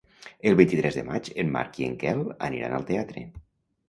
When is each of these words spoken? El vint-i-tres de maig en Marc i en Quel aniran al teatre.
El 0.51 0.55
vint-i-tres 0.59 0.95
de 0.99 1.03
maig 1.09 1.29
en 1.43 1.51
Marc 1.55 1.77
i 1.81 1.85
en 1.87 1.93
Quel 2.05 2.23
aniran 2.47 2.73
al 2.79 2.87
teatre. 2.89 3.25